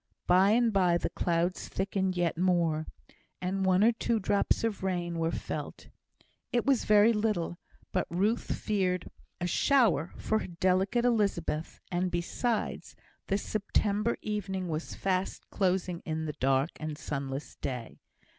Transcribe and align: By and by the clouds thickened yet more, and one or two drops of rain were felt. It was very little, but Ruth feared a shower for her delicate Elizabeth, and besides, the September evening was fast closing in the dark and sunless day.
By 0.25 0.49
and 0.53 0.73
by 0.73 0.97
the 0.97 1.11
clouds 1.11 1.67
thickened 1.69 2.17
yet 2.17 2.35
more, 2.35 2.87
and 3.39 3.63
one 3.63 3.83
or 3.83 3.91
two 3.91 4.17
drops 4.19 4.63
of 4.63 4.81
rain 4.81 5.19
were 5.19 5.29
felt. 5.29 5.89
It 6.51 6.65
was 6.65 6.85
very 6.85 7.13
little, 7.13 7.59
but 7.91 8.07
Ruth 8.09 8.51
feared 8.55 9.11
a 9.39 9.45
shower 9.45 10.11
for 10.17 10.39
her 10.39 10.47
delicate 10.47 11.05
Elizabeth, 11.05 11.79
and 11.91 12.09
besides, 12.09 12.95
the 13.27 13.37
September 13.37 14.17
evening 14.23 14.69
was 14.69 14.95
fast 14.95 15.47
closing 15.51 16.01
in 16.03 16.25
the 16.25 16.33
dark 16.33 16.71
and 16.79 16.97
sunless 16.97 17.55
day. 17.57 17.99